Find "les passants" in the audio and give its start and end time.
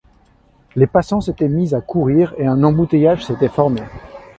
0.75-1.21